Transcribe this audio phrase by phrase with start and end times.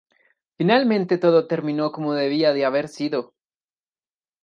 [0.57, 3.35] Finalmente todo terminó a como debía de haber sido.